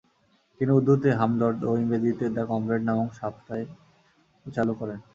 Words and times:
তিনি 0.61 0.71
উর্দুতে 0.77 1.09
হামদর্দ 1.19 1.61
ও 1.65 1.81
ইংরেজিতে 1.81 2.25
দ্য 2.35 2.43
কমরেড 2.49 2.81
নামক 2.87 3.09
সাপ্তাহিক 3.19 3.69
চালু 4.45 4.73
করেন। 4.79 4.99